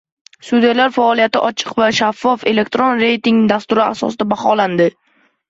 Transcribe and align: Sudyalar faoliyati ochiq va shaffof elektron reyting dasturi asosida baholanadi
Sudyalar 0.45 0.95
faoliyati 0.95 1.41
ochiq 1.49 1.75
va 1.81 1.89
shaffof 1.97 2.47
elektron 2.53 3.05
reyting 3.05 3.39
dasturi 3.53 3.85
asosida 3.93 4.29
baholanadi 4.35 4.91